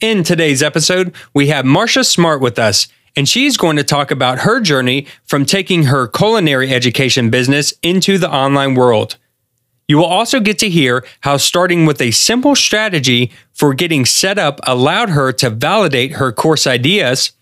[0.00, 4.38] In today's episode, we have Marcia Smart with us, and she's going to talk about
[4.38, 9.18] her journey from taking her culinary education business into the online world.
[9.88, 14.38] You will also get to hear how starting with a simple strategy for getting set
[14.38, 17.32] up allowed her to validate her course ideas,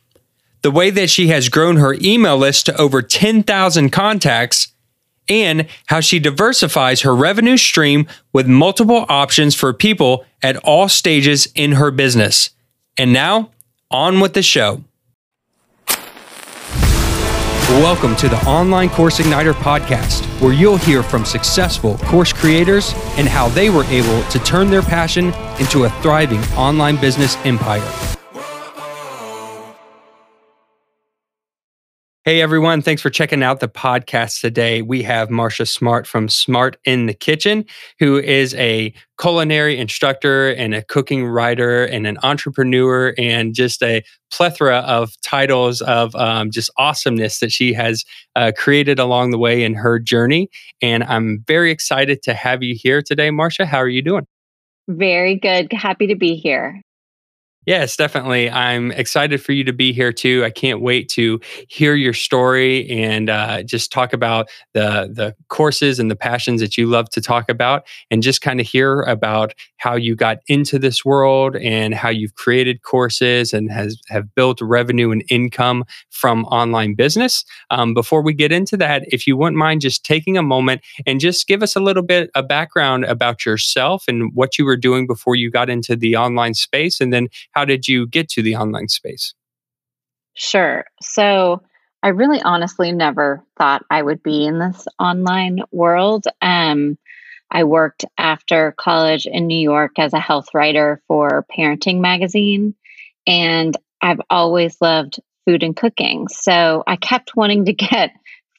[0.62, 4.72] the way that she has grown her email list to over 10,000 contacts,
[5.29, 11.48] and how she diversifies her revenue stream with multiple options for people at all stages
[11.54, 12.50] in her business.
[12.96, 13.50] And now,
[13.90, 14.82] on with the show.
[17.68, 23.29] Welcome to the Online Course Igniter podcast, where you'll hear from successful course creators and
[23.29, 27.86] how they were able to turn their passion into a thriving online business empire.
[32.28, 34.83] Hey everyone, thanks for checking out the podcast today.
[34.83, 37.64] We have Marcia Smart from Smart in the Kitchen,
[37.98, 44.05] who is a culinary instructor and a cooking writer and an entrepreneur and just a
[44.31, 48.05] plethora of titles of um, just awesomeness that she has
[48.37, 50.51] uh, created along the way in her journey.
[50.83, 53.65] And I'm very excited to have you here today, Marcia.
[53.65, 54.27] How are you doing?
[54.87, 55.73] Very good.
[55.73, 56.79] Happy to be here.
[57.69, 58.48] Yes, definitely.
[58.48, 60.42] I'm excited for you to be here too.
[60.42, 61.38] I can't wait to
[61.69, 66.78] hear your story and uh, just talk about the the courses and the passions that
[66.78, 70.78] you love to talk about, and just kind of hear about how you got into
[70.78, 76.46] this world and how you've created courses and has have built revenue and income from
[76.46, 77.44] online business.
[77.70, 81.20] Um, before we get into that, if you wouldn't mind just taking a moment and
[81.20, 85.06] just give us a little bit of background about yourself and what you were doing
[85.06, 87.28] before you got into the online space, and then
[87.59, 89.34] how did you get to the online space?
[90.34, 90.84] Sure.
[91.03, 91.61] So
[92.05, 96.27] I really honestly never thought I would be in this online world.
[96.41, 96.97] Um,
[97.51, 102.77] I worked after college in New York as a health writer for Parenting Magazine,
[103.27, 106.29] and I've always loved food and cooking.
[106.29, 108.12] So I kept wanting to get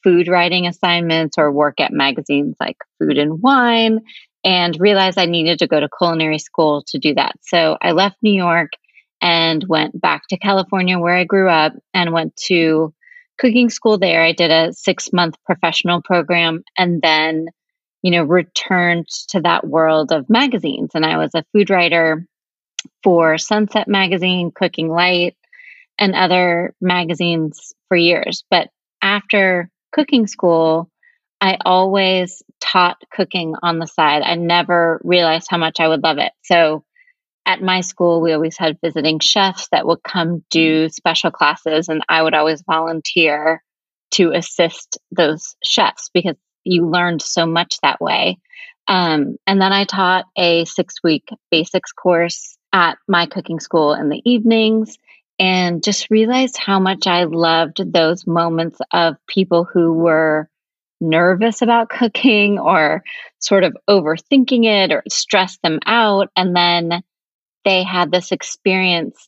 [0.04, 4.00] food writing assignments or work at magazines like Food and Wine
[4.44, 7.36] and realized I needed to go to culinary school to do that.
[7.42, 8.72] So I left New York
[9.22, 12.94] and went back to California where I grew up and went to
[13.38, 14.24] cooking school there.
[14.24, 17.48] I did a six month professional program and then,
[18.02, 20.92] you know, returned to that world of magazines.
[20.94, 22.26] And I was a food writer
[23.04, 25.36] for Sunset Magazine, Cooking Light,
[25.98, 28.44] and other magazines for years.
[28.50, 28.70] But
[29.02, 30.90] after cooking school,
[31.42, 34.22] I always taught cooking on the side.
[34.22, 36.32] I never realized how much I would love it.
[36.44, 36.84] So
[37.50, 42.04] at my school, we always had visiting chefs that would come do special classes, and
[42.08, 43.64] I would always volunteer
[44.12, 48.38] to assist those chefs because you learned so much that way.
[48.88, 54.10] Um, and then I taught a six week basics course at my cooking school in
[54.10, 55.00] the evenings
[55.40, 60.48] and just realized how much I loved those moments of people who were
[61.02, 63.04] nervous about cooking or
[63.40, 66.30] sort of overthinking it or stressed them out.
[66.36, 67.02] And then
[67.66, 69.28] they had this experience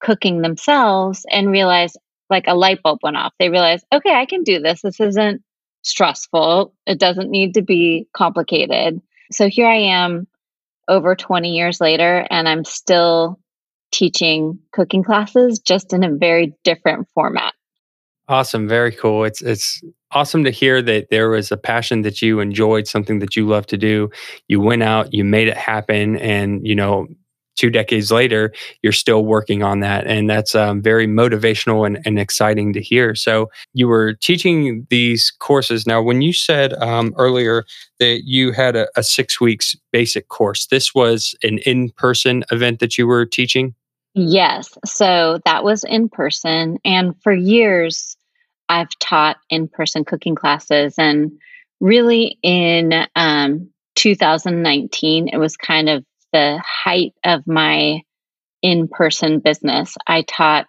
[0.00, 1.96] cooking themselves and realized
[2.28, 3.32] like a light bulb went off.
[3.38, 4.82] They realized, okay, I can do this.
[4.82, 5.42] This isn't
[5.82, 6.74] stressful.
[6.86, 9.00] It doesn't need to be complicated.
[9.30, 10.26] So here I am
[10.88, 13.38] over 20 years later, and I'm still
[13.92, 17.54] teaching cooking classes just in a very different format.
[18.28, 19.24] Awesome, very cool.
[19.24, 19.82] It's it's
[20.12, 23.66] awesome to hear that there was a passion that you enjoyed, something that you love
[23.66, 24.10] to do.
[24.48, 27.08] You went out, you made it happen, and you know
[27.56, 28.52] two decades later,
[28.82, 30.06] you're still working on that.
[30.06, 33.14] And that's um, very motivational and, and, exciting to hear.
[33.14, 35.86] So, you were teaching these courses.
[35.86, 37.64] Now, when you said um, earlier
[38.00, 42.80] that you had a, a six weeks basic course, this was an in person event
[42.80, 43.74] that you were teaching?
[44.14, 44.76] Yes.
[44.84, 46.78] So, that was in person.
[46.84, 48.16] And for years,
[48.68, 50.94] I've taught in person cooking classes.
[50.96, 51.32] And
[51.80, 58.02] really, in um, 2019, it was kind of the height of my
[58.62, 59.96] in person business.
[60.06, 60.66] I taught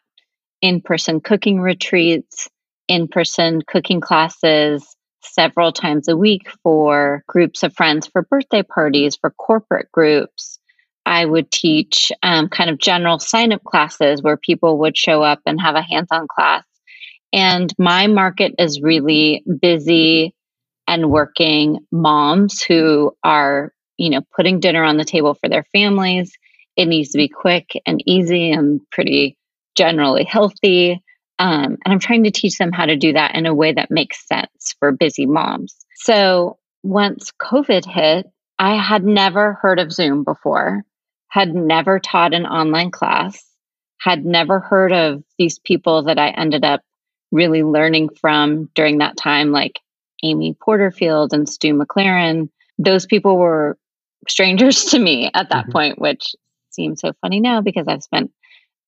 [0.61, 2.49] in person cooking retreats,
[2.87, 9.15] in person cooking classes several times a week for groups of friends, for birthday parties,
[9.15, 10.59] for corporate groups.
[11.05, 15.39] I would teach um, kind of general sign up classes where people would show up
[15.45, 16.63] and have a hands on class.
[17.33, 20.33] And my market is really busy
[20.87, 26.33] and working moms who are you know, putting dinner on the table for their families.
[26.75, 29.37] It needs to be quick and easy and pretty
[29.75, 31.03] generally healthy.
[31.39, 33.91] Um, and I'm trying to teach them how to do that in a way that
[33.91, 35.75] makes sense for busy moms.
[35.95, 38.27] So once COVID hit,
[38.59, 40.83] I had never heard of Zoom before,
[41.27, 43.43] had never taught an online class,
[43.99, 46.81] had never heard of these people that I ended up
[47.31, 49.79] really learning from during that time, like
[50.23, 52.49] Amy Porterfield and Stu McLaren.
[52.77, 53.77] Those people were
[54.27, 55.71] strangers to me at that mm-hmm.
[55.71, 56.35] point, which
[56.71, 58.31] seems so funny now because I've spent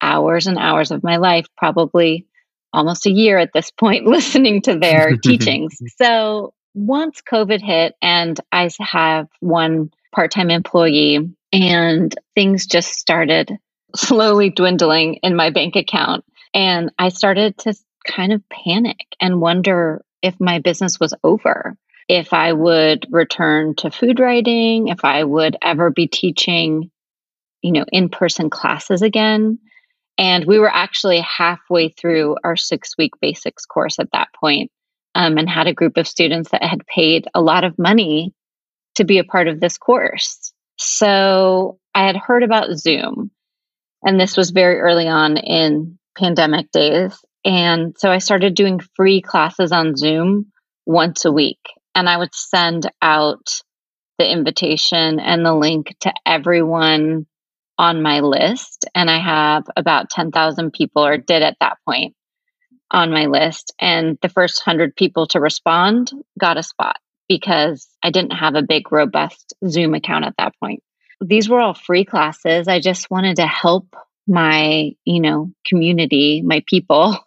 [0.02, 2.26] hours and hours of my life, probably
[2.74, 5.78] almost a year at this point, listening to their teachings.
[5.98, 13.58] So once COVID hit, and I have one part time employee, and things just started
[13.96, 16.26] slowly dwindling in my bank account.
[16.54, 17.74] And I started to
[18.06, 23.92] kind of panic and wonder if my business was over, if I would return to
[23.92, 26.92] food writing, if I would ever be teaching,
[27.62, 29.60] you know, in person classes again.
[30.18, 34.72] And we were actually halfway through our six week basics course at that point,
[35.16, 38.34] um, and had a group of students that had paid a lot of money
[38.96, 40.54] to be a part of this course.
[40.78, 43.32] So I had heard about Zoom,
[44.04, 47.18] and this was very early on in pandemic days.
[47.44, 50.48] And so I started doing free classes on Zoom
[50.86, 51.60] once a week.
[51.96, 53.62] And I would send out
[54.18, 57.26] the invitation and the link to everyone
[57.78, 58.86] on my list.
[58.94, 62.16] And I have about 10,000 people, or did at that point,
[62.92, 63.74] on my list.
[63.80, 66.98] And the first 100 people to respond got a spot
[67.28, 70.84] because I didn't have a big, robust Zoom account at that point.
[71.22, 72.68] These were all free classes.
[72.68, 73.96] I just wanted to help
[74.28, 77.18] my, you know, community, my people.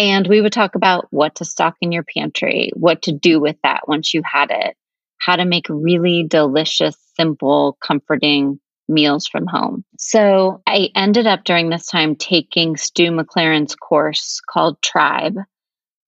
[0.00, 3.56] And we would talk about what to stock in your pantry, what to do with
[3.62, 4.74] that once you had it,
[5.18, 8.58] how to make really delicious, simple, comforting
[8.88, 9.84] meals from home.
[9.98, 15.36] So I ended up during this time taking Stu McLaren's course called Tribe,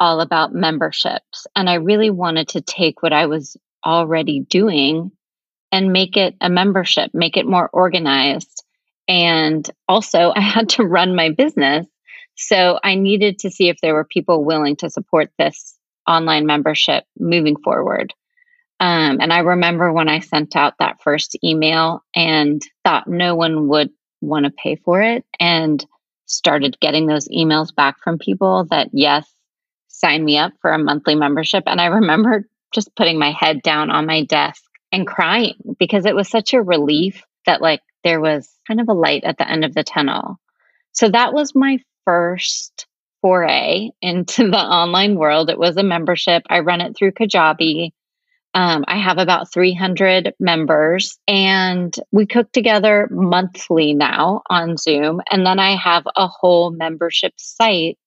[0.01, 1.47] all about memberships.
[1.55, 3.55] And I really wanted to take what I was
[3.85, 5.11] already doing
[5.71, 8.65] and make it a membership, make it more organized.
[9.07, 11.87] And also, I had to run my business.
[12.37, 15.75] So I needed to see if there were people willing to support this
[16.07, 18.13] online membership moving forward.
[18.79, 23.67] Um, and I remember when I sent out that first email and thought no one
[23.67, 23.89] would
[24.21, 25.83] want to pay for it, and
[26.25, 29.27] started getting those emails back from people that, yes,
[29.87, 31.63] sign me up for a monthly membership.
[31.65, 34.61] And I remember just putting my head down on my desk
[34.91, 38.93] and crying because it was such a relief that, like, there was kind of a
[38.93, 40.39] light at the end of the tunnel.
[40.91, 42.87] So that was my first
[43.21, 45.49] foray into the online world.
[45.49, 46.43] It was a membership.
[46.49, 47.91] I run it through Kajabi.
[48.53, 55.21] Um, I have about 300 members and we cook together monthly now on Zoom.
[55.29, 57.99] And then I have a whole membership site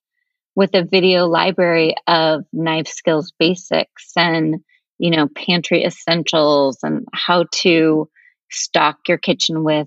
[0.57, 4.57] with a video library of knife skills basics and,
[4.99, 8.09] you know, pantry essentials and how to
[8.51, 9.87] stock your kitchen with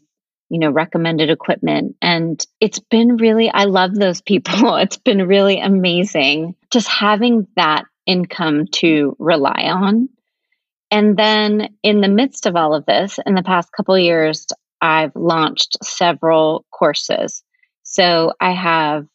[0.54, 1.96] you know, recommended equipment.
[2.00, 4.76] And it's been really, I love those people.
[4.84, 10.10] It's been really amazing just having that income to rely on.
[10.92, 14.46] And then in the midst of all of this, in the past couple years,
[14.80, 17.44] I've launched several courses.
[17.82, 19.08] So I have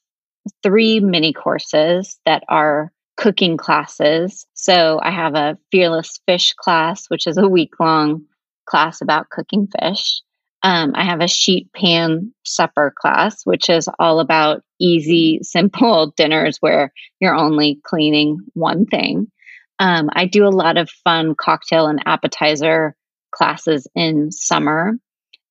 [0.64, 4.44] three mini courses that are cooking classes.
[4.54, 8.24] So I have a fearless fish class, which is a week long
[8.66, 10.20] class about cooking fish.
[10.62, 16.58] Um, I have a sheet pan supper class, which is all about easy, simple dinners
[16.60, 19.30] where you're only cleaning one thing.
[19.78, 22.96] Um, I do a lot of fun cocktail and appetizer
[23.30, 24.94] classes in summer.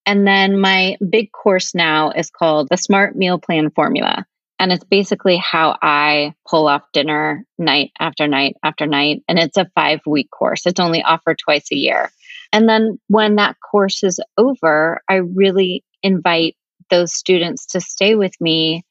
[0.05, 4.25] And then my big course now is called the Smart Meal Plan Formula.
[4.59, 9.23] And it's basically how I pull off dinner night after night after night.
[9.27, 10.65] And it's a five week course.
[10.65, 12.11] It's only offered twice a year.
[12.51, 16.55] And then when that course is over, I really invite
[16.89, 18.83] those students to stay with me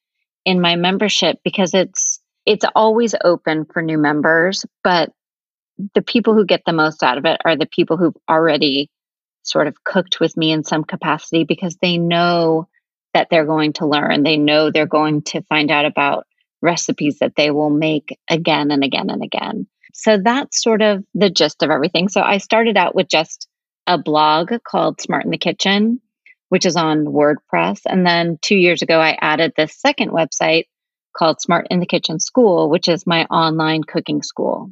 [0.45, 5.11] in my membership because it's it's always open for new members, but
[5.95, 8.89] the people who get the most out of it are the people who've already
[9.43, 12.69] sort of cooked with me in some capacity because they know
[13.15, 14.23] that they're going to learn.
[14.23, 16.27] They know they're going to find out about
[16.63, 19.67] recipes that they will make again and again and again.
[19.99, 22.09] So that's sort of the gist of everything.
[22.09, 23.49] So I started out with just
[23.87, 26.03] a blog called Smart in the Kitchen,
[26.50, 27.81] which is on WordPress.
[27.87, 30.65] And then two years ago, I added this second website
[31.17, 34.71] called Smart in the Kitchen School, which is my online cooking school.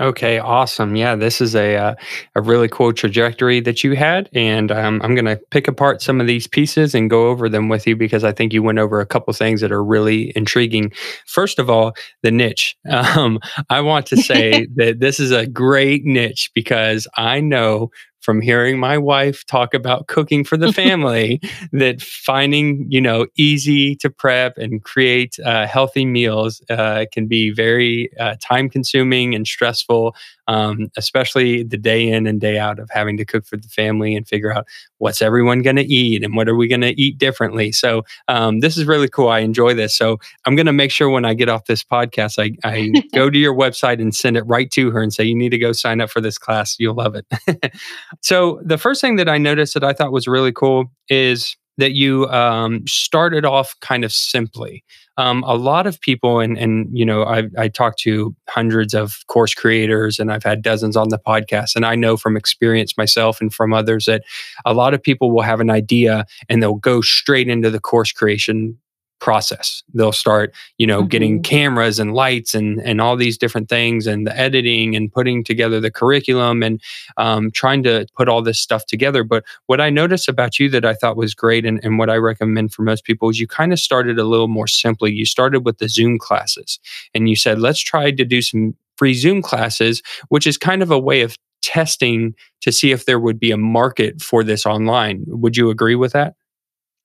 [0.00, 0.96] Okay, awesome.
[0.96, 1.94] Yeah, this is a uh,
[2.34, 6.18] a really cool trajectory that you had, and um, I'm going to pick apart some
[6.18, 9.00] of these pieces and go over them with you because I think you went over
[9.00, 10.92] a couple things that are really intriguing.
[11.26, 12.76] First of all, the niche.
[13.12, 17.90] Um, I want to say that this is a great niche because I know
[18.22, 21.40] from hearing my wife talk about cooking for the family
[21.72, 27.50] that finding, you know, easy to prep and create uh, healthy meals uh, can be
[27.50, 30.14] very uh, time consuming and stressful,
[30.52, 34.14] um, especially the day in and day out of having to cook for the family
[34.14, 34.66] and figure out
[34.98, 37.72] what's everyone going to eat and what are we going to eat differently.
[37.72, 39.28] So um, this is really cool.
[39.28, 39.96] I enjoy this.
[39.96, 43.30] So I'm going to make sure when I get off this podcast, I, I go
[43.30, 45.72] to your website and send it right to her and say, you need to go
[45.72, 46.76] sign up for this class.
[46.78, 47.72] You'll love it.
[48.20, 51.92] so the first thing that I noticed that I thought was really cool is that
[51.92, 54.84] you um, started off kind of simply.
[55.18, 59.18] Um, a lot of people, and and you know, I I talked to hundreds of
[59.26, 63.40] course creators, and I've had dozens on the podcast, and I know from experience myself
[63.40, 64.22] and from others that
[64.64, 68.12] a lot of people will have an idea and they'll go straight into the course
[68.12, 68.78] creation
[69.22, 69.84] process.
[69.94, 71.08] They'll start, you know, mm-hmm.
[71.08, 75.44] getting cameras and lights and and all these different things, and the editing and putting
[75.44, 76.82] together the curriculum and
[77.16, 79.22] um, trying to put all this stuff together.
[79.22, 82.16] But what I noticed about you that I thought was great, and, and what I
[82.16, 85.12] recommend for most people is you kind of started a little more simply.
[85.12, 86.80] You started with the Zoom classes,
[87.14, 90.90] and you said, let's try to do some free Zoom classes, which is kind of
[90.90, 95.22] a way of testing to see if there would be a market for this online.
[95.28, 96.34] Would you agree with that?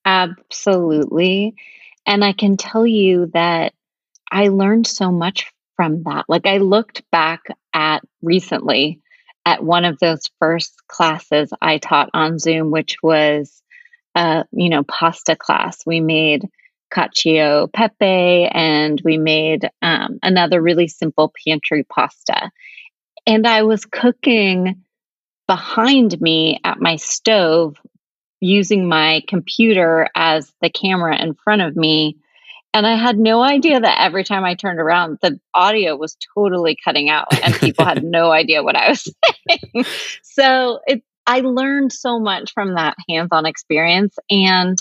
[0.05, 1.53] Absolutely.
[2.07, 3.73] And I can tell you that
[4.31, 6.25] I learned so much from that.
[6.27, 7.41] Like I looked back
[7.73, 9.01] at recently
[9.45, 13.61] at one of those first classes I taught on Zoom, which was
[14.15, 15.85] a you know pasta class.
[15.85, 16.47] We made
[16.93, 22.49] cacio pepe and we made um, another really simple pantry pasta.
[23.25, 24.83] And I was cooking
[25.47, 27.77] behind me at my stove
[28.39, 32.17] using my computer as the camera in front of me.
[32.73, 36.77] And I had no idea that every time I turned around, the audio was totally
[36.83, 39.11] cutting out and people had no idea what I was
[39.47, 39.85] saying.
[40.21, 44.15] so it, I learned so much from that hands on experience.
[44.29, 44.77] And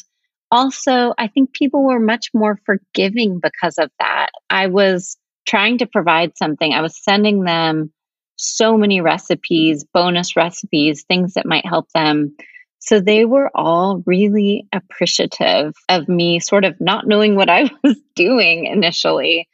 [0.51, 4.29] also, I think people were much more forgiving because of that.
[4.51, 7.93] I was trying to provide something, I was sending them
[8.37, 12.37] so many recipes, bonus recipes, things that might help them
[12.79, 17.97] so they were all really appreciative of me sort of not knowing what I was
[18.15, 19.49] doing initially.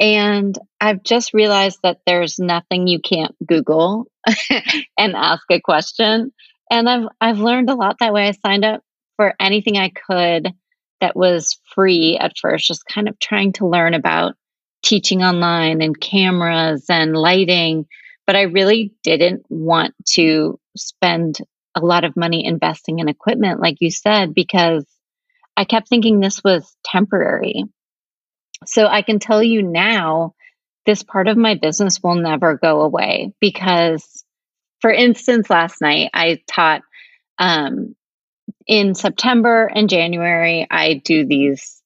[0.00, 4.06] And I've just realized that there's nothing you can't Google
[4.96, 6.32] and ask a question.
[6.70, 8.28] And I've I've learned a lot that way.
[8.28, 8.82] I signed up
[9.16, 10.52] for anything I could
[11.00, 14.34] that was free at first, just kind of trying to learn about
[14.84, 17.86] teaching online and cameras and lighting.
[18.26, 21.38] But I really didn't want to spend
[21.82, 24.86] a lot of money investing in equipment, like you said, because
[25.56, 27.64] I kept thinking this was temporary.
[28.66, 30.34] So I can tell you now,
[30.86, 34.24] this part of my business will never go away because,
[34.80, 36.82] for instance, last night I taught
[37.38, 37.94] um,
[38.66, 41.82] in September and January, I do these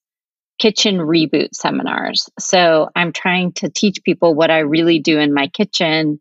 [0.59, 2.31] kitchen reboot seminars.
[2.39, 6.21] So I'm trying to teach people what I really do in my kitchen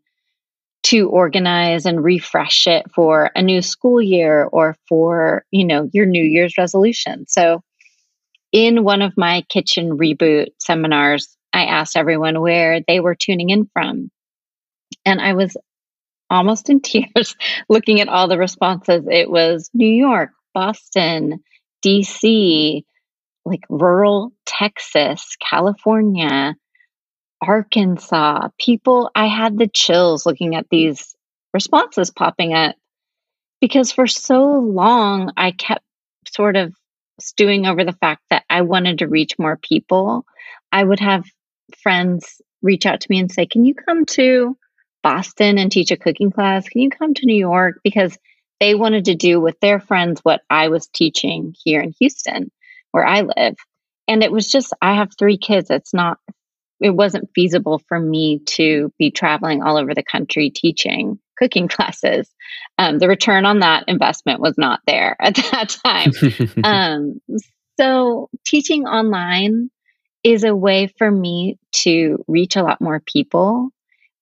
[0.84, 6.06] to organize and refresh it for a new school year or for, you know, your
[6.06, 7.26] New Year's resolution.
[7.28, 7.62] So
[8.50, 13.68] in one of my kitchen reboot seminars, I asked everyone where they were tuning in
[13.72, 14.10] from.
[15.04, 15.56] And I was
[16.28, 17.36] almost in tears
[17.68, 19.06] looking at all the responses.
[19.10, 21.42] It was New York, Boston,
[21.84, 22.82] DC,
[23.44, 26.54] like rural Texas, California,
[27.42, 28.48] Arkansas.
[28.58, 31.14] People, I had the chills looking at these
[31.52, 32.76] responses popping up
[33.60, 35.84] because for so long I kept
[36.28, 36.74] sort of
[37.20, 40.24] stewing over the fact that I wanted to reach more people.
[40.70, 41.24] I would have
[41.82, 44.56] friends reach out to me and say, Can you come to
[45.02, 46.68] Boston and teach a cooking class?
[46.68, 47.80] Can you come to New York?
[47.82, 48.16] Because
[48.60, 52.52] they wanted to do with their friends what I was teaching here in Houston,
[52.92, 53.56] where I live.
[54.06, 55.70] And it was just, I have three kids.
[55.70, 56.18] It's not
[56.82, 62.28] it wasn't feasible for me to be traveling all over the country teaching cooking classes.
[62.78, 66.12] Um, the return on that investment was not there at that time.
[66.64, 67.20] um,
[67.78, 69.70] so, teaching online
[70.22, 73.70] is a way for me to reach a lot more people,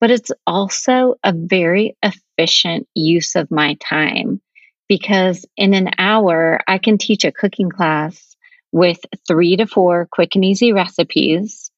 [0.01, 4.41] but it's also a very efficient use of my time
[4.89, 8.37] because in an hour, I can teach a cooking class
[8.73, 11.70] with three to four quick and easy recipes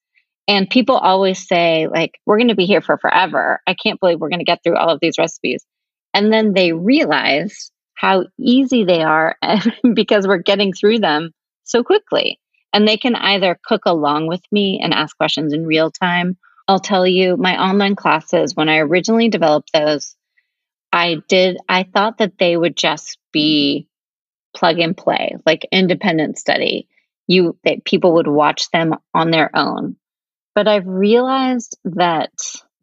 [0.48, 3.60] and people always say, like, we're going to be here for forever.
[3.66, 5.64] I can't believe we're going to get through all of these recipes.
[6.14, 9.36] And then they realize how easy they are
[9.94, 11.30] because we're getting through them
[11.64, 12.40] so quickly.
[12.72, 16.36] And they can either cook along with me and ask questions in real time.
[16.66, 20.16] I'll tell you, my online classes, when I originally developed those,
[20.92, 23.88] I did, I thought that they would just be
[24.54, 26.88] plug and play, like independent study.
[27.28, 29.96] You, that people would watch them on their own.
[30.54, 32.30] But I've realized that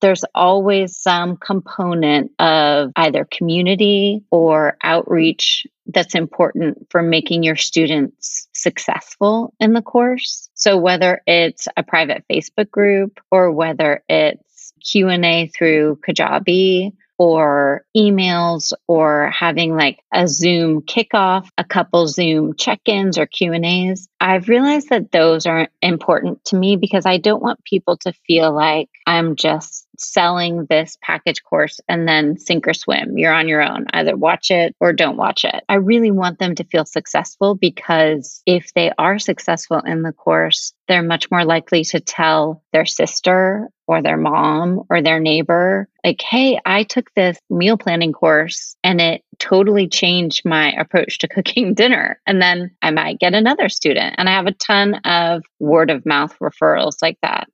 [0.02, 8.48] there's always some component of either community or outreach that's important for making your students
[8.54, 10.50] successful in the course.
[10.54, 18.72] So whether it's a private Facebook group or whether it's Q&A through Kajabi or emails
[18.88, 24.08] or having like a Zoom kickoff, a couple Zoom check-ins or Q&As.
[24.22, 28.54] I've realized that those are important to me because I don't want people to feel
[28.54, 33.18] like I'm just selling this package course and then sink or swim.
[33.18, 33.86] You're on your own.
[33.94, 35.64] Either watch it or don't watch it.
[35.70, 40.74] I really want them to feel successful because if they are successful in the course,
[40.88, 46.22] they're much more likely to tell their sister or their mom or their neighbor, like,
[46.22, 51.74] hey, I took this meal planning course and it totally changed my approach to cooking
[51.74, 52.22] dinner.
[52.28, 54.16] And then I might get another student.
[54.18, 57.48] And I have a ton of word of mouth referrals like that.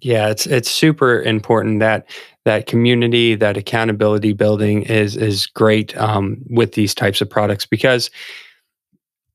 [0.00, 2.06] Yeah, it's it's super important that
[2.44, 8.10] that community, that accountability building is is great um, with these types of products because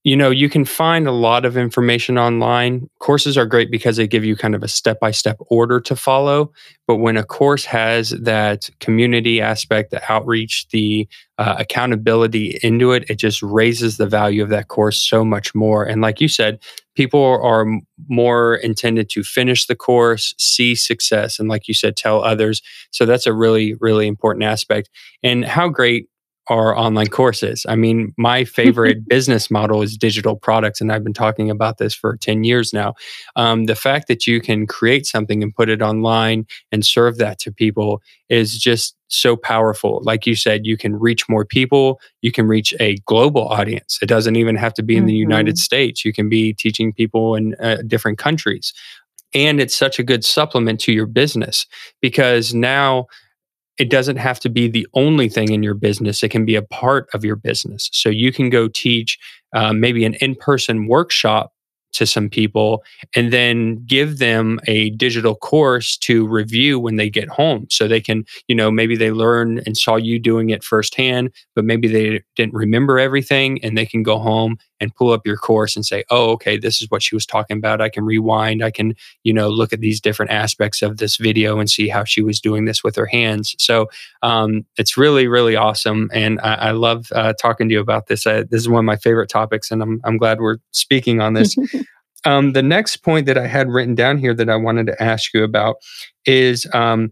[0.04, 2.90] you know you can find a lot of information online.
[3.00, 6.52] Courses are great because they give you kind of a step-by-step order to follow
[6.88, 11.08] but when a course has that community aspect the outreach the
[11.38, 15.84] uh, accountability into it it just raises the value of that course so much more.
[15.84, 16.60] And like you said
[16.96, 17.66] people are
[18.08, 22.62] more intended to finish the course see success and like you said tell others.
[22.92, 24.90] So that's a really really important aspect.
[25.24, 26.08] And how great
[26.48, 27.66] are online courses.
[27.70, 31.94] I mean, my favorite business model is digital products, and I've been talking about this
[31.94, 32.96] for 10 years now.
[33.36, 37.40] Um, the fact that you can create something and put it online and serve that
[37.40, 40.02] to people is just so powerful.
[40.04, 44.00] Like you said, you can reach more people, you can reach a global audience.
[44.02, 45.08] It doesn't even have to be in mm-hmm.
[45.08, 48.74] the United States, you can be teaching people in uh, different countries.
[49.36, 51.66] And it's such a good supplement to your business
[52.02, 53.08] because now
[53.78, 56.22] it doesn't have to be the only thing in your business.
[56.22, 57.90] It can be a part of your business.
[57.92, 59.18] So you can go teach
[59.56, 61.53] uh, maybe an in person workshop
[61.94, 62.84] to some people
[63.16, 67.68] and then give them a digital course to review when they get home.
[67.70, 71.66] So they can you know maybe they learn and saw you doing it firsthand but
[71.66, 75.76] maybe they didn't remember everything and they can go home and pull up your course
[75.76, 77.82] and say oh okay this is what she was talking about.
[77.82, 78.64] I can rewind.
[78.64, 82.04] I can you know look at these different aspects of this video and see how
[82.04, 83.56] she was doing this with her hands.
[83.60, 83.90] So
[84.22, 88.24] um, it's really really awesome and i, I love uh, talking to you about this.
[88.24, 91.56] This is one of my favorite topics and i'm, I'm glad we're speaking on this
[92.26, 95.34] Um, the next point that I had written down here that I wanted to ask
[95.34, 95.78] you about
[96.26, 97.12] is um,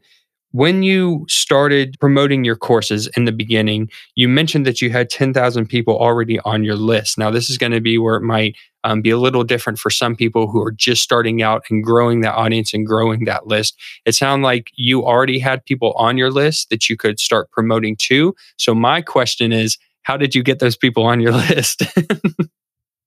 [0.51, 5.65] when you started promoting your courses in the beginning, you mentioned that you had 10,000
[5.67, 7.17] people already on your list.
[7.17, 9.89] Now, this is going to be where it might um, be a little different for
[9.89, 13.79] some people who are just starting out and growing that audience and growing that list.
[14.05, 17.95] It sounded like you already had people on your list that you could start promoting
[18.01, 18.35] to.
[18.57, 21.83] So, my question is, how did you get those people on your list?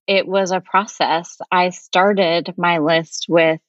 [0.07, 1.39] It was a process.
[1.51, 3.61] I started my list with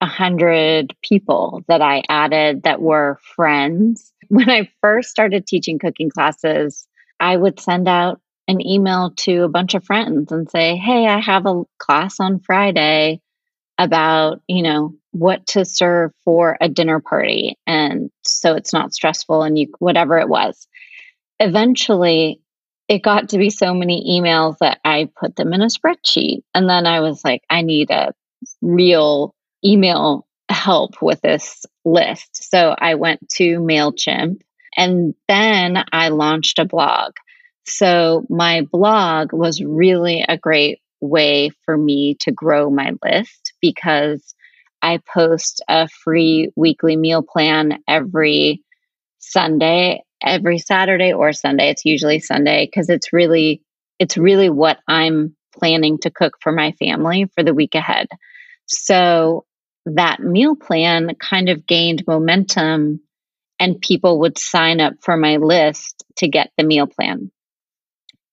[0.00, 4.12] a hundred people that I added that were friends.
[4.28, 6.86] When I first started teaching cooking classes,
[7.18, 11.18] I would send out an email to a bunch of friends and say, Hey, I
[11.18, 13.20] have a class on Friday
[13.76, 17.58] about, you know, what to serve for a dinner party.
[17.66, 20.68] And so it's not stressful and you, whatever it was.
[21.40, 22.40] Eventually,
[22.90, 26.42] it got to be so many emails that I put them in a spreadsheet.
[26.52, 28.12] And then I was like, I need a
[28.60, 29.32] real
[29.64, 32.50] email help with this list.
[32.50, 34.40] So I went to MailChimp
[34.76, 37.12] and then I launched a blog.
[37.64, 44.34] So my blog was really a great way for me to grow my list because
[44.82, 48.64] I post a free weekly meal plan every
[49.20, 51.70] Sunday every Saturday or Sunday.
[51.70, 53.62] It's usually Sunday because it's really
[53.98, 58.06] it's really what I'm planning to cook for my family for the week ahead.
[58.66, 59.44] So
[59.86, 63.00] that meal plan kind of gained momentum
[63.58, 67.30] and people would sign up for my list to get the meal plan.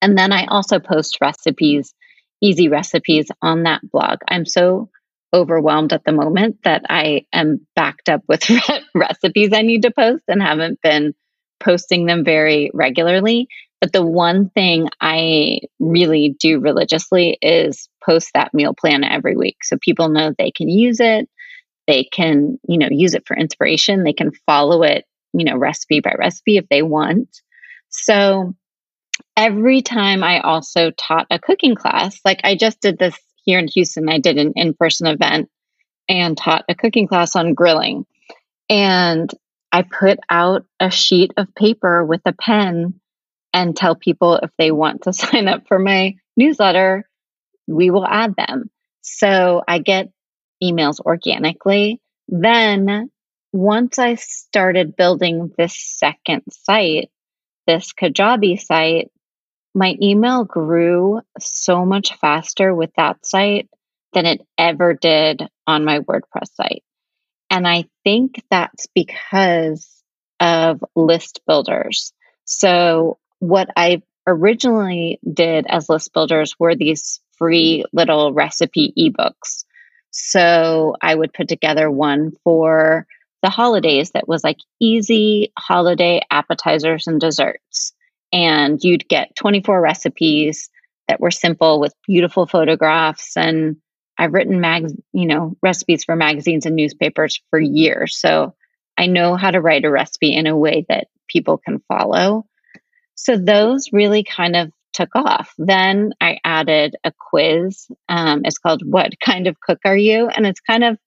[0.02, 1.94] And then I also post recipes,
[2.42, 4.20] easy recipes on that blog.
[4.28, 4.90] I'm so
[5.34, 8.50] overwhelmed at the moment that I am backed up with
[8.96, 11.14] recipes I need to post and haven't been
[11.60, 13.48] posting them very regularly.
[13.80, 19.64] But the one thing I really do religiously is post that meal plan every week
[19.64, 21.30] so people know they can use it.
[21.86, 24.04] They can, you know, use it for inspiration.
[24.04, 25.06] They can follow it
[25.38, 27.42] you know, recipe by recipe if they want.
[27.90, 28.54] So
[29.36, 33.68] every time I also taught a cooking class, like I just did this here in
[33.68, 35.50] Houston, I did an in person event
[36.10, 38.06] and taught a cooking class on grilling.
[38.70, 39.30] And
[39.72, 43.00] I put out a sheet of paper with a pen
[43.54, 47.08] and tell people if they want to sign up for my newsletter,
[47.68, 48.70] we will add them.
[49.02, 50.10] So I get
[50.64, 52.02] emails organically.
[52.28, 53.10] Then
[53.54, 57.10] once I started building this second site,
[57.66, 59.12] this Kajabi site,
[59.74, 63.70] my email grew so much faster with that site
[64.14, 66.84] than it ever did on my WordPress site.
[67.50, 70.04] And I think that's because
[70.40, 72.14] of list builders.
[72.46, 79.64] So, what I originally did as list builders were these free little recipe ebooks.
[80.12, 83.08] So, I would put together one for
[83.44, 87.94] the holidays that was like easy holiday appetizers and desserts.
[88.34, 90.70] And you'd get 24 recipes
[91.08, 93.78] that were simple with beautiful photographs and
[94.18, 98.18] I've written mag, you know, recipes for magazines and newspapers for years.
[98.18, 98.56] So
[98.98, 102.46] I know how to write a recipe in a way that people can follow.
[103.16, 105.54] So those really kind of took off.
[105.58, 107.88] Then I added a quiz.
[108.10, 110.28] Um, it's called What Kind of Cook Are You?
[110.28, 110.98] And it's kind of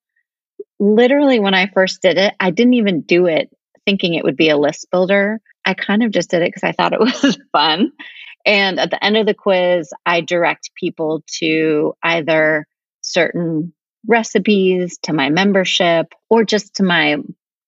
[0.79, 3.51] literally when I first did it, I didn't even do it
[3.85, 5.41] thinking it would be a list builder.
[5.65, 7.93] I kind of just did it because I thought it was fun.
[8.47, 12.67] And at the end of the quiz, I direct people to either
[13.13, 13.73] certain
[14.07, 17.17] recipes, to my membership, or just to my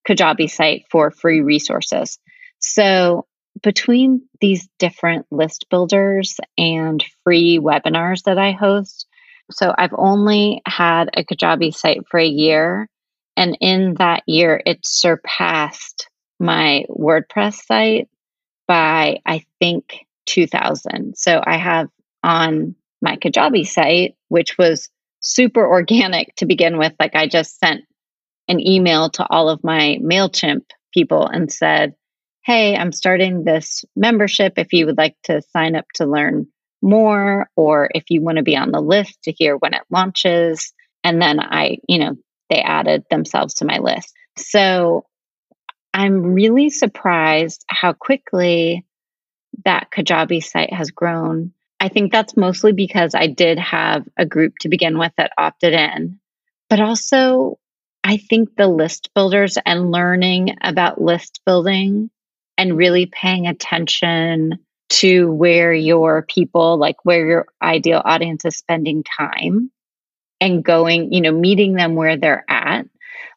[0.09, 2.19] Kajabi site for free resources.
[2.59, 3.27] So,
[3.63, 9.07] between these different list builders and free webinars that I host,
[9.51, 12.89] so I've only had a Kajabi site for a year.
[13.37, 18.09] And in that year, it surpassed my WordPress site
[18.67, 21.17] by, I think, 2000.
[21.17, 21.89] So I have
[22.23, 24.89] on my Kajabi site, which was
[25.23, 26.93] super organic to begin with.
[27.01, 27.83] Like I just sent
[28.49, 31.95] an email to all of my MailChimp people and said,
[32.45, 34.55] Hey, I'm starting this membership.
[34.57, 36.49] If you would like to sign up to learn
[36.83, 40.73] more, or if you want to be on the list to hear when it launches.
[41.05, 42.17] And then I, you know,
[42.51, 44.13] they added themselves to my list.
[44.37, 45.07] So
[45.95, 48.85] I'm really surprised how quickly
[49.65, 51.53] that Kajabi site has grown.
[51.83, 55.73] I think that's mostly because I did have a group to begin with that opted
[55.75, 56.21] in,
[56.71, 57.59] but also
[58.05, 62.09] I think the list builders and learning about list building
[62.57, 69.03] and really paying attention to where your people, like where your ideal audience is spending
[69.03, 69.73] time
[70.41, 72.87] and going, you know, meeting them where they're at.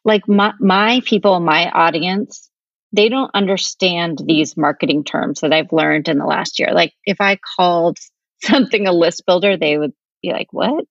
[0.04, 2.48] Like my, my people, my audience,
[2.92, 6.72] they don't understand these marketing terms that I've learned in the last year.
[6.72, 7.98] Like if I called
[8.42, 10.84] something a list builder, they would be like, "What?"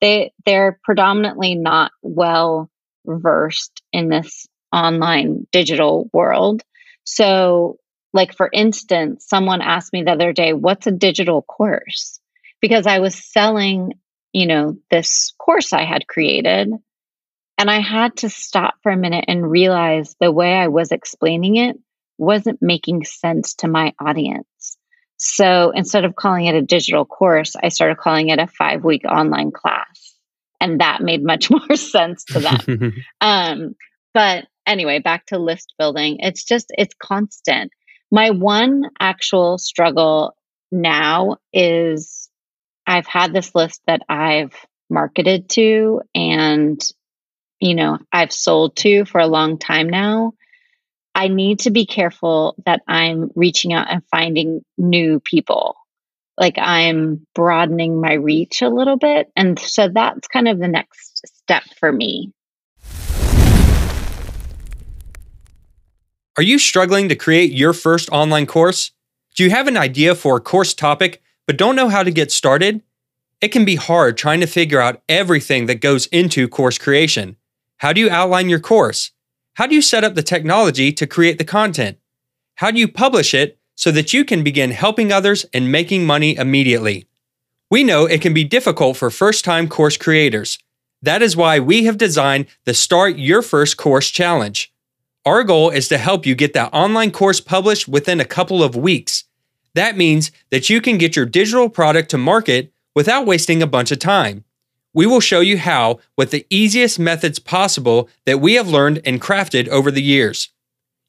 [0.00, 2.70] They they're predominantly not well
[3.06, 6.62] versed in this online digital world.
[7.04, 7.78] So,
[8.12, 12.20] like for instance, someone asked me the other day, "What's a digital course?"
[12.60, 13.94] Because I was selling,
[14.32, 16.70] you know, this course I had created,
[17.58, 21.56] and I had to stop for a minute and realize the way I was explaining
[21.56, 21.76] it
[22.18, 24.77] wasn't making sense to my audience.
[25.18, 29.04] So instead of calling it a digital course, I started calling it a five week
[29.04, 30.14] online class.
[30.60, 32.94] And that made much more sense to them.
[33.20, 33.74] um,
[34.14, 36.18] but anyway, back to list building.
[36.20, 37.72] It's just, it's constant.
[38.10, 40.34] My one actual struggle
[40.70, 42.30] now is
[42.86, 44.54] I've had this list that I've
[44.88, 46.80] marketed to and,
[47.60, 50.32] you know, I've sold to for a long time now.
[51.18, 55.74] I need to be careful that I'm reaching out and finding new people.
[56.36, 59.26] Like I'm broadening my reach a little bit.
[59.34, 62.32] And so that's kind of the next step for me.
[66.36, 68.92] Are you struggling to create your first online course?
[69.34, 72.30] Do you have an idea for a course topic but don't know how to get
[72.30, 72.80] started?
[73.40, 77.36] It can be hard trying to figure out everything that goes into course creation.
[77.78, 79.10] How do you outline your course?
[79.58, 81.98] How do you set up the technology to create the content?
[82.58, 86.36] How do you publish it so that you can begin helping others and making money
[86.36, 87.08] immediately?
[87.68, 90.60] We know it can be difficult for first time course creators.
[91.02, 94.72] That is why we have designed the Start Your First Course Challenge.
[95.26, 98.76] Our goal is to help you get that online course published within a couple of
[98.76, 99.24] weeks.
[99.74, 103.90] That means that you can get your digital product to market without wasting a bunch
[103.90, 104.44] of time
[104.98, 109.22] we will show you how with the easiest methods possible that we have learned and
[109.22, 110.48] crafted over the years.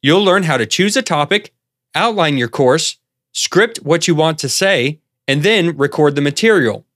[0.00, 1.52] You'll learn how to choose a topic,
[1.92, 2.98] outline your course,
[3.32, 6.86] script what you want to say, and then record the material.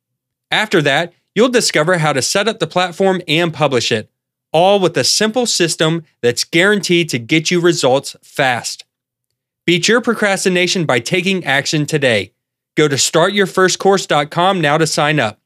[0.52, 4.08] After that, you'll discover how to set up the platform and publish it,
[4.52, 8.84] all with a simple system that's guaranteed to get you results fast.
[9.66, 12.34] Beat your procrastination by taking action today.
[12.76, 15.40] Go to startyourfirstcourse.com now to sign up.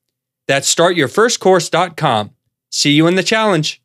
[0.48, 2.30] That's startyourfirstcourse.com.
[2.70, 3.80] See you in the challenge.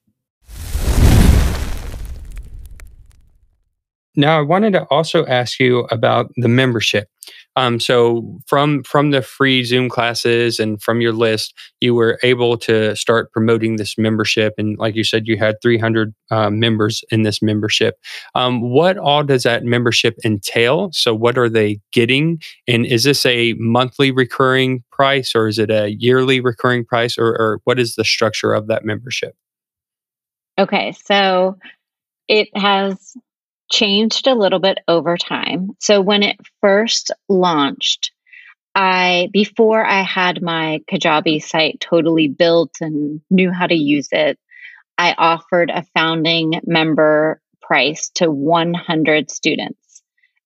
[4.15, 7.09] Now, I wanted to also ask you about the membership.
[7.55, 12.57] Um, so, from from the free Zoom classes and from your list, you were able
[12.59, 17.21] to start promoting this membership, and like you said, you had 300 uh, members in
[17.21, 17.95] this membership.
[18.33, 20.89] Um, what all does that membership entail?
[20.93, 22.41] So, what are they getting?
[22.67, 27.27] And is this a monthly recurring price, or is it a yearly recurring price, or,
[27.39, 29.35] or what is the structure of that membership?
[30.57, 31.57] Okay, so
[32.27, 33.15] it has
[33.73, 35.71] changed a little bit over time.
[35.79, 38.11] So when it first launched,
[38.75, 44.37] I before I had my Kajabi site totally built and knew how to use it,
[44.97, 50.03] I offered a founding member price to 100 students.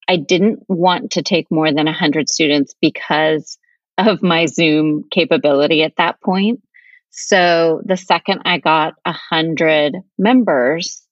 [0.08, 3.58] I didn't want to take more than 100 students because
[3.98, 6.62] of my Zoom capability at that point.
[7.10, 11.02] So the second I got 100 members,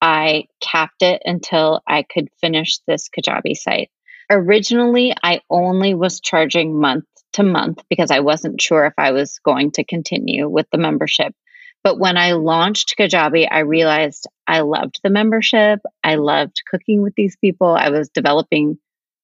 [0.00, 3.90] I capped it until I could finish this Kajabi site.
[4.30, 7.04] Originally, I only was charging month
[7.34, 11.34] to month because I wasn't sure if I was going to continue with the membership.
[11.84, 15.80] But when I launched Kajabi, I realized I loved the membership.
[16.02, 17.68] I loved cooking with these people.
[17.68, 18.78] I was developing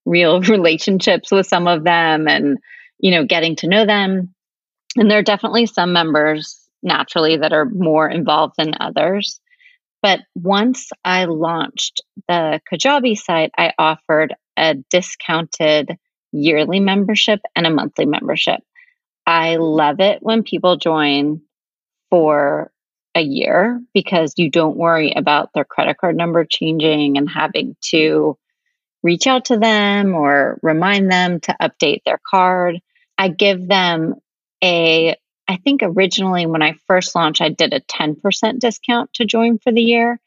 [0.04, 2.58] real relationships with some of them and,
[2.98, 4.34] you know, getting to know them.
[4.96, 9.40] And there are definitely some members naturally that are more involved than others.
[10.02, 15.96] But once I launched the Kajabi site, I offered a discounted
[16.32, 18.60] yearly membership and a monthly membership.
[19.26, 21.42] I love it when people join
[22.10, 22.72] for
[23.14, 28.36] a year because you don't worry about their credit card number changing and having to
[29.02, 32.80] reach out to them or remind them to update their card.
[33.18, 34.14] I give them
[34.64, 35.16] a
[35.48, 39.72] I think originally when I first launched, I did a 10% discount to join for
[39.72, 40.20] the year.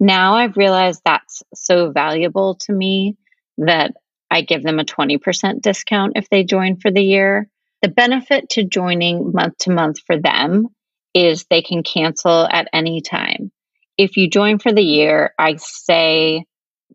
[0.00, 3.16] Now I've realized that's so valuable to me
[3.58, 3.92] that
[4.30, 7.48] I give them a 20% discount if they join for the year.
[7.82, 10.68] The benefit to joining month to month for them
[11.14, 13.52] is they can cancel at any time.
[13.98, 16.46] If you join for the year, I say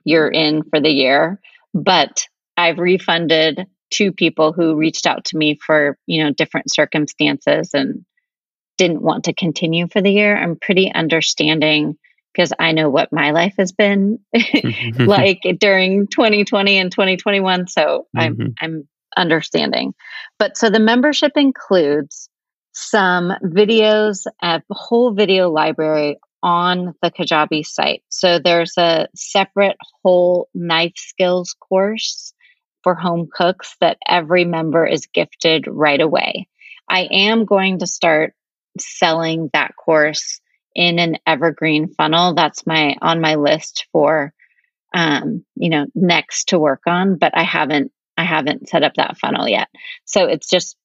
[0.04, 1.40] you're in for the year,
[1.74, 2.26] but
[2.58, 8.06] I've refunded two people who reached out to me for you know different circumstances and
[8.78, 11.98] didn't want to continue for the year i'm pretty understanding
[12.34, 14.20] because i know what my life has been
[15.00, 18.20] like during 2020 and 2021 so mm-hmm.
[18.20, 19.94] i'm i'm understanding.
[20.40, 22.30] But so the membership includes
[22.74, 28.04] some videos a whole video library on the kajabi site.
[28.10, 32.34] So there's a separate whole knife skills course
[32.88, 36.48] for home cooks that every member is gifted right away.
[36.88, 38.34] I am going to start
[38.80, 40.40] selling that course
[40.74, 42.34] in an evergreen funnel.
[42.34, 44.34] That's my on my list for
[44.94, 49.18] um, you know, next to work on, but I haven't I haven't set up that
[49.18, 49.68] funnel yet.
[50.06, 50.78] So it's just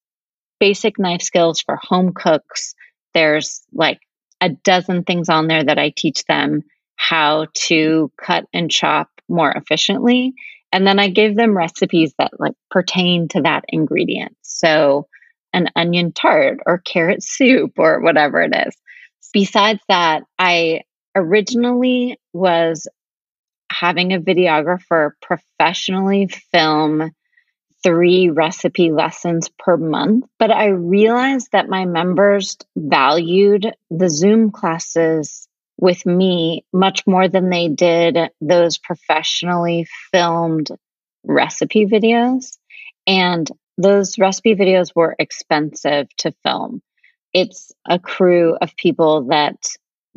[0.59, 2.75] basic knife skills for home cooks.
[3.13, 4.01] There's like
[4.41, 6.63] a dozen things on there that I teach them
[6.97, 10.33] how to cut and chop more efficiently
[10.73, 14.35] and then I gave them recipes that like pertain to that ingredient.
[14.41, 15.07] So
[15.53, 18.75] an onion tart or carrot soup or whatever it is.
[19.31, 20.81] Besides that, I
[21.15, 22.87] originally was
[23.71, 27.11] having a videographer professionally film
[27.83, 30.25] three recipe lessons per month.
[30.39, 37.49] But I realized that my members valued the Zoom classes with me much more than
[37.49, 40.69] they did those professionally filmed
[41.23, 42.57] recipe videos.
[43.07, 46.81] And those recipe videos were expensive to film.
[47.33, 49.55] It's a crew of people that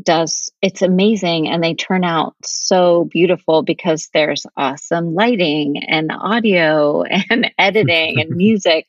[0.03, 7.03] does it's amazing and they turn out so beautiful because there's awesome lighting and audio
[7.31, 8.87] and editing and music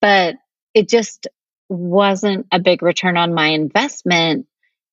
[0.00, 0.36] but
[0.72, 1.28] it just
[1.68, 4.46] wasn't a big return on my investment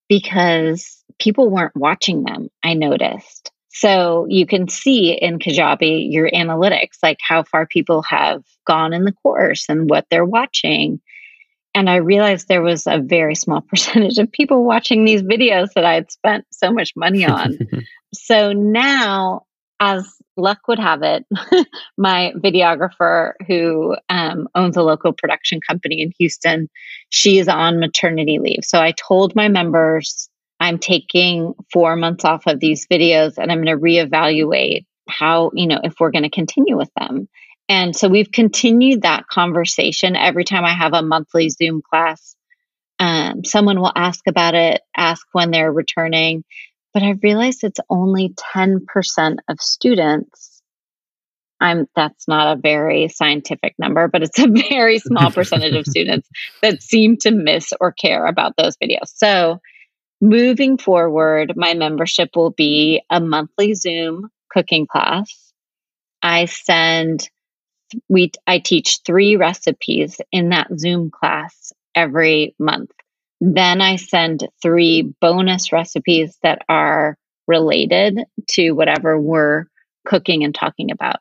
[0.09, 3.51] because people weren't watching them, I noticed.
[3.69, 9.03] So you can see in Kajabi your analytics, like how far people have gone in
[9.03, 11.01] the course and what they're watching.
[11.73, 15.83] And I realized there was a very small percentage of people watching these videos that
[15.83, 17.57] I had spent so much money on.
[18.13, 19.41] so now,
[19.81, 21.25] as luck would have it,
[21.97, 26.69] my videographer, who um, owns a local production company in Houston,
[27.09, 28.63] she's on maternity leave.
[28.63, 33.63] So I told my members I'm taking four months off of these videos and I'm
[33.63, 37.27] going to reevaluate how, you know, if we're going to continue with them.
[37.67, 42.35] And so we've continued that conversation every time I have a monthly Zoom class.
[42.99, 46.43] Um, someone will ask about it, ask when they're returning.
[46.93, 50.61] But I've realized it's only 10% of students.
[51.59, 56.29] I'm that's not a very scientific number, but it's a very small percentage of students
[56.61, 59.07] that seem to miss or care about those videos.
[59.15, 59.59] So
[60.21, 65.53] moving forward, my membership will be a monthly Zoom cooking class.
[66.21, 67.29] I send
[68.09, 72.91] we I teach 3 recipes in that Zoom class every month.
[73.39, 79.65] Then I send 3 bonus recipes that are related to whatever we're
[80.05, 81.17] cooking and talking about.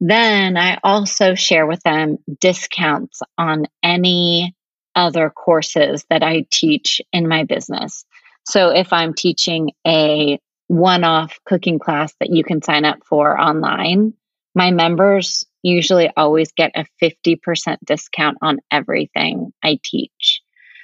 [0.00, 4.54] Then I also share with them discounts on any
[4.96, 8.04] other courses that I teach in my business.
[8.46, 13.38] So if I'm teaching a one off cooking class that you can sign up for
[13.38, 14.14] online,
[14.54, 20.42] my members usually always get a 50% discount on everything I teach.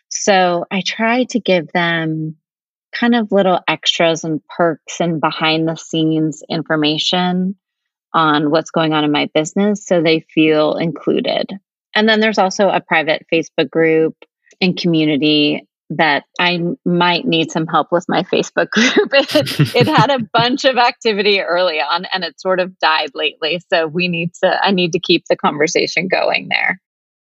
[0.09, 2.37] So I try to give them
[2.93, 7.55] kind of little extras and perks and behind the scenes information
[8.13, 11.47] on what's going on in my business so they feel included.
[11.95, 14.15] And then there's also a private Facebook group
[14.61, 19.11] and community that I might need some help with my Facebook group.
[19.13, 23.61] it, it had a bunch of activity early on and it sort of died lately.
[23.73, 26.81] So we need to, I need to keep the conversation going there.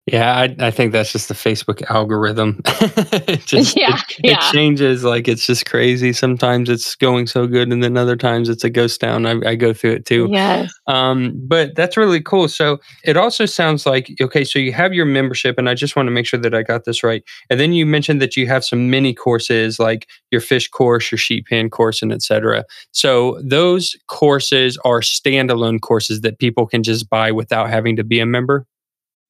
[0.06, 2.60] Yeah, I, I think that's just the Facebook algorithm.
[2.66, 4.34] it just, yeah, it, yeah.
[4.34, 6.12] it changes like it's just crazy.
[6.12, 9.26] Sometimes it's going so good, and then other times it's a ghost town.
[9.26, 10.28] I, I go through it too.
[10.30, 10.74] Yes.
[10.88, 12.50] Um, but that's really cool.
[12.50, 14.44] So it also sounds like okay.
[14.44, 16.84] So you have your membership, and I just want to make sure that I got
[16.84, 17.24] this right.
[17.50, 21.18] And then you mentioned that you have some mini courses like your fish course, your
[21.18, 22.66] sheet pan course, and etc.
[22.92, 28.20] So those courses are standalone courses that people can just buy without having to be
[28.20, 28.68] a member.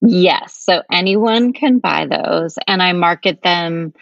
[0.05, 0.55] Yes.
[0.65, 3.93] So anyone can buy those, and I market them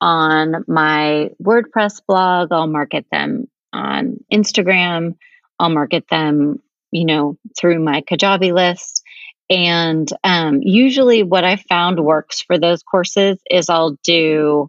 [0.00, 2.52] on my WordPress blog.
[2.52, 5.16] I'll market them on Instagram.
[5.58, 9.02] I'll market them, you know, through my Kajabi list.
[9.50, 14.68] And um, usually, what I found works for those courses is I'll do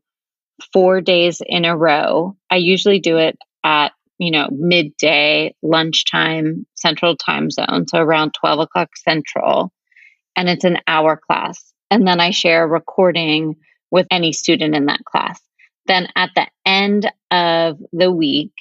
[0.73, 2.35] four days in a row.
[2.49, 8.59] I usually do it at you know midday, lunchtime, Central Time Zone, so around twelve
[8.59, 9.71] o'clock Central
[10.39, 11.73] and it's an hour class.
[11.91, 13.57] And then I share a recording
[13.91, 15.37] with any student in that class.
[15.85, 18.53] Then at the end of the week,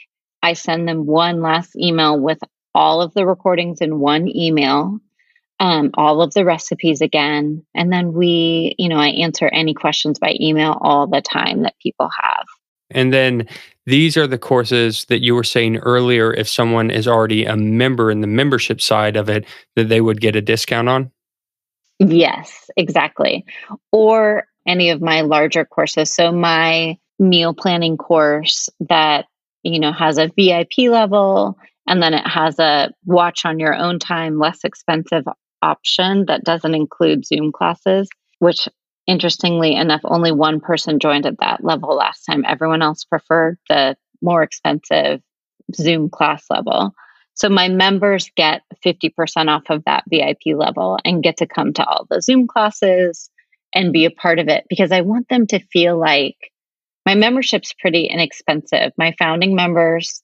[0.42, 2.38] I send them one last email with
[2.74, 4.98] all of the recordings in one email,
[5.60, 7.64] um, all of the recipes again.
[7.76, 11.78] And then we, you know, I answer any questions by email all the time that
[11.80, 12.44] people have.
[12.90, 13.46] And then
[13.86, 16.34] these are the courses that you were saying earlier.
[16.34, 19.44] If someone is already a member in the membership side of it,
[19.76, 21.12] that they would get a discount on?
[21.98, 23.44] Yes, exactly.
[23.92, 26.12] Or any of my larger courses.
[26.14, 29.26] So my meal planning course that,
[29.62, 31.58] you know, has a VIP level
[31.88, 35.24] and then it has a watch on your own time, less expensive
[35.62, 38.08] option that doesn't include Zoom classes,
[38.38, 38.68] which
[39.06, 42.44] interestingly enough, only one person joined at that level last time.
[42.46, 45.20] Everyone else preferred the more expensive
[45.74, 46.94] Zoom class level.
[47.38, 51.84] So my members get 50% off of that VIP level and get to come to
[51.84, 53.30] all the Zoom classes
[53.72, 56.36] and be a part of it because I want them to feel like
[57.06, 58.92] my membership's pretty inexpensive.
[58.98, 60.20] My founding members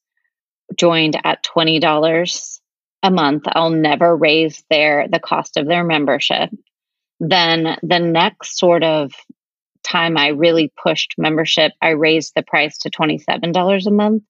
[0.77, 2.61] joined at $20
[3.05, 3.44] a month.
[3.46, 6.50] I'll never raise their the cost of their membership.
[7.20, 9.12] Then the next sort of
[9.85, 14.24] time I really pushed membership, I raised the price to $27 a month.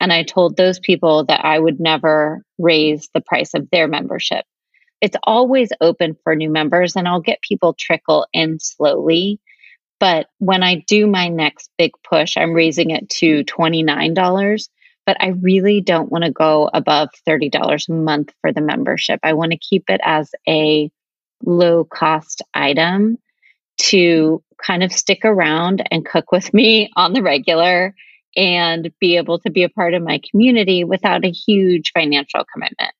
[0.00, 4.44] And I told those people that I would never raise the price of their membership.
[5.00, 9.40] It's always open for new members, and I'll get people trickle in slowly.
[10.00, 14.68] But when I do my next big push, I'm raising it to $29.
[15.06, 19.20] But I really don't want to go above $30 a month for the membership.
[19.22, 20.90] I want to keep it as a
[21.44, 23.18] low cost item
[23.78, 27.94] to kind of stick around and cook with me on the regular
[28.36, 32.92] and be able to be a part of my community without a huge financial commitment.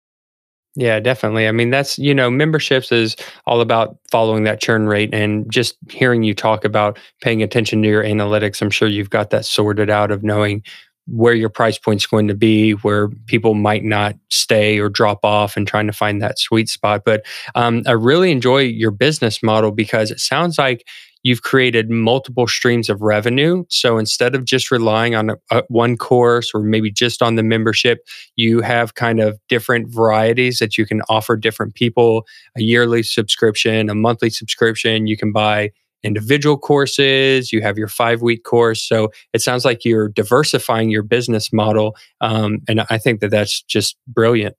[0.74, 1.48] Yeah, definitely.
[1.48, 3.16] I mean, that's, you know, memberships is
[3.46, 7.88] all about following that churn rate and just hearing you talk about paying attention to
[7.88, 8.62] your analytics.
[8.62, 10.62] I'm sure you've got that sorted out of knowing
[11.08, 15.56] where your price point's going to be, where people might not stay or drop off,
[15.56, 17.02] and trying to find that sweet spot.
[17.04, 17.24] But
[17.54, 20.86] um, I really enjoy your business model because it sounds like
[21.22, 23.64] you've created multiple streams of revenue.
[23.68, 27.42] So instead of just relying on a, a one course or maybe just on the
[27.42, 28.06] membership,
[28.36, 33.90] you have kind of different varieties that you can offer different people a yearly subscription,
[33.90, 35.06] a monthly subscription.
[35.06, 35.70] You can buy
[36.02, 38.82] individual courses, you have your five week course.
[38.82, 41.96] So it sounds like you're diversifying your business model.
[42.20, 44.56] Um, and I think that that's just brilliant.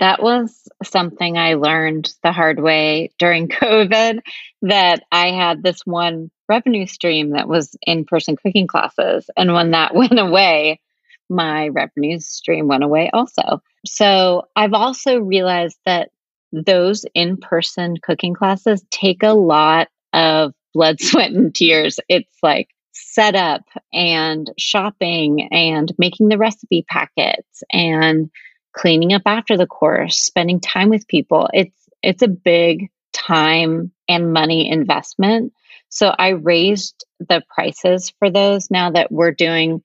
[0.00, 4.20] That was something I learned the hard way during COVID
[4.62, 9.30] that I had this one revenue stream that was in person cooking classes.
[9.36, 10.80] And when that went away,
[11.28, 13.62] my revenue stream went away also.
[13.86, 16.10] So I've also realized that
[16.52, 22.00] those in person cooking classes take a lot of blood, sweat, and tears.
[22.08, 28.30] It's like setup and shopping and making the recipe packets and
[28.72, 31.48] cleaning up after the course, spending time with people.
[31.52, 35.52] It's it's a big time and money investment.
[35.88, 39.82] So I raised the prices for those now that we're doing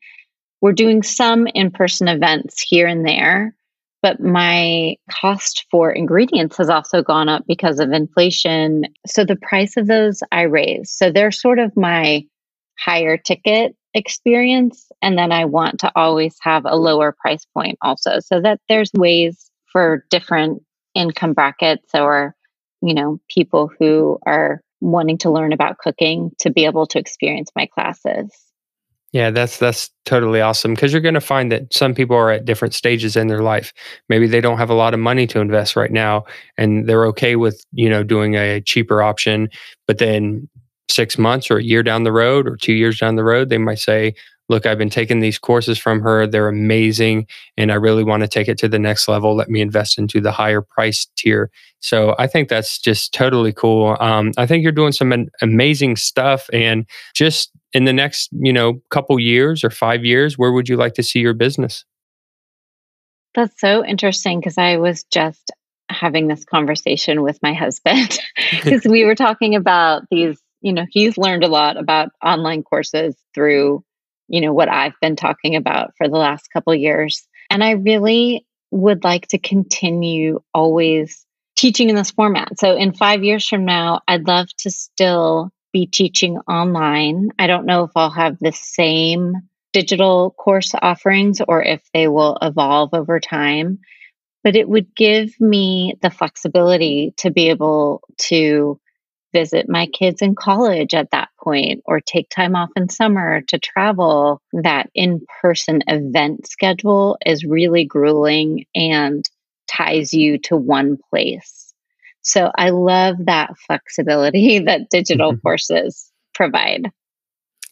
[0.62, 3.56] we're doing some in-person events here and there
[4.06, 8.86] but my cost for ingredients has also gone up because of inflation.
[9.08, 10.92] So the price of those I raise.
[10.92, 12.24] So they're sort of my
[12.78, 14.92] higher ticket experience.
[15.02, 18.92] And then I want to always have a lower price point also, so that there's
[18.94, 20.62] ways for different
[20.94, 22.36] income brackets or,
[22.82, 27.50] you know, people who are wanting to learn about cooking to be able to experience
[27.56, 28.30] my classes.
[29.12, 32.44] Yeah, that's that's totally awesome because you're going to find that some people are at
[32.44, 33.72] different stages in their life.
[34.10, 36.26] Maybe they don't have a lot of money to invest right now
[36.58, 39.48] and they're okay with, you know, doing a cheaper option,
[39.88, 40.50] but then
[40.90, 43.58] 6 months or a year down the road or 2 years down the road, they
[43.58, 44.16] might say,
[44.50, 46.28] look, I've been taking these courses from her.
[46.28, 47.28] They're amazing.
[47.58, 49.36] And I really want to take it to the next level.
[49.36, 51.50] Let me invest into the higher price tier.
[51.80, 53.98] So I think that's just totally cool.
[54.00, 56.50] Um, I think you're doing some amazing stuff.
[56.54, 60.78] And just in the next, you know, couple years or five years, where would you
[60.78, 61.84] like to see your business?
[63.34, 65.52] That's so interesting because I was just
[65.90, 68.18] having this conversation with my husband
[68.52, 73.16] because we were talking about these you know he's learned a lot about online courses
[73.34, 73.84] through
[74.28, 77.28] you know what I've been talking about for the last couple years.
[77.52, 82.60] And I really would like to continue always teaching in this format.
[82.60, 87.30] So in 5 years from now, I'd love to still be teaching online.
[87.38, 89.36] I don't know if I'll have the same
[89.72, 93.80] digital course offerings or if they will evolve over time,
[94.44, 98.80] but it would give me the flexibility to be able to
[99.36, 103.60] visit my kids in college at that point or take time off in summer to
[103.60, 104.42] travel.
[104.54, 109.26] That in person event schedule is really grueling and
[109.68, 111.74] ties you to one place.
[112.22, 116.90] So I love that flexibility that digital courses provide.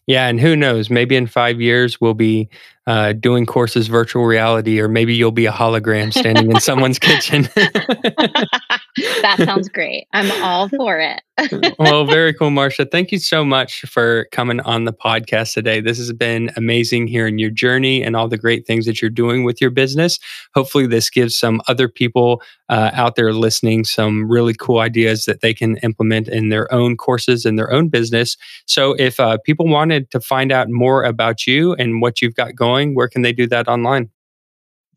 [0.06, 0.90] Yeah, and who knows?
[0.90, 2.50] Maybe in five years we'll be
[2.86, 7.48] uh, doing courses virtual reality, or maybe you'll be a hologram standing in someone's kitchen.
[9.22, 10.08] that sounds great.
[10.14, 11.22] I'm all for it.
[11.80, 12.86] well, very cool, Marcia.
[12.86, 15.82] Thank you so much for coming on the podcast today.
[15.82, 19.44] This has been amazing hearing your journey and all the great things that you're doing
[19.44, 20.20] with your business.
[20.54, 25.42] Hopefully, this gives some other people uh, out there listening some really cool ideas that
[25.42, 28.38] they can implement in their own courses and their own business.
[28.68, 32.56] So, if uh, people wanted to find out more about you and what you've got
[32.56, 34.10] going, where can they do that online?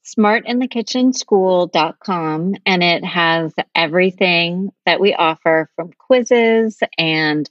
[0.06, 7.50] smartinthekitchenschool.com and it has everything that we offer from quizzes and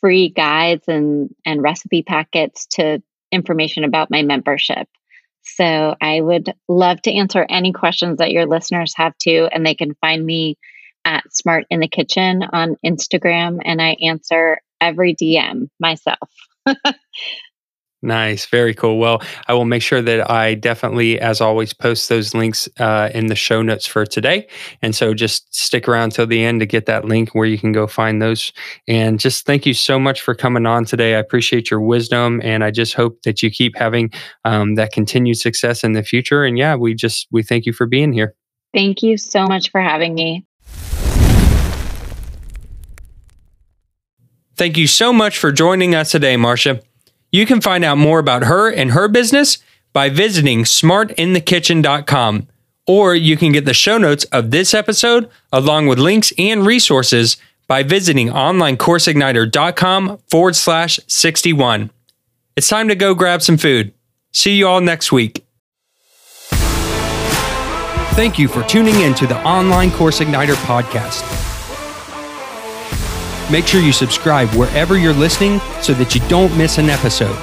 [0.00, 4.88] free guides and, and recipe packets to information about my membership.
[5.42, 9.74] So I would love to answer any questions that your listeners have too, and they
[9.74, 10.58] can find me
[11.04, 16.30] at Smart in the Kitchen on Instagram, and I answer every DM myself.
[18.02, 18.46] Nice.
[18.46, 18.98] Very cool.
[18.98, 23.26] Well, I will make sure that I definitely, as always, post those links uh, in
[23.26, 24.48] the show notes for today.
[24.80, 27.72] And so just stick around till the end to get that link where you can
[27.72, 28.52] go find those.
[28.88, 31.14] And just thank you so much for coming on today.
[31.14, 32.40] I appreciate your wisdom.
[32.42, 34.10] And I just hope that you keep having
[34.46, 36.44] um, that continued success in the future.
[36.44, 38.34] And yeah, we just, we thank you for being here.
[38.72, 40.46] Thank you so much for having me.
[44.56, 46.80] Thank you so much for joining us today, Marcia.
[47.32, 49.58] You can find out more about her and her business
[49.92, 52.48] by visiting smartinthekitchen.com,
[52.86, 57.36] or you can get the show notes of this episode along with links and resources
[57.66, 61.90] by visiting onlinecourseigniter.com forward slash 61.
[62.56, 63.94] It's time to go grab some food.
[64.32, 65.44] See you all next week.
[68.14, 71.49] Thank you for tuning in to the Online Course Igniter podcast.
[73.50, 77.36] Make sure you subscribe wherever you're listening so that you don't miss an episode.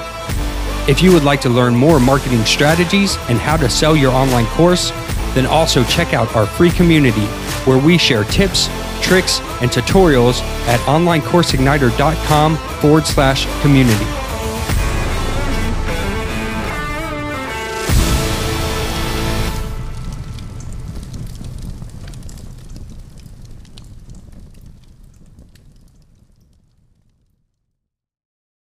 [0.89, 4.45] If you would like to learn more marketing strategies and how to sell your online
[4.47, 4.91] course,
[5.33, 7.25] then also check out our free community
[7.65, 8.69] where we share tips,
[9.01, 14.26] tricks, and tutorials at onlinecourseigniter.com forward slash community.